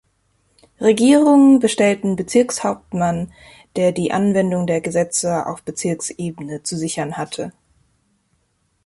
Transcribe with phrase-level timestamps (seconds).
[0.79, 3.31] Regierung bestellten Bezirkshauptmann,
[3.75, 7.53] der die Anwendung der Gesetze auf Bezirksebene zu sichern hatte.